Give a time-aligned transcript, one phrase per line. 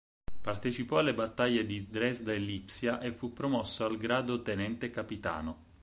[0.41, 5.65] Partecipò alle battaglie di Dresda e Lipsia e fu promosso al grado tenente-capitano.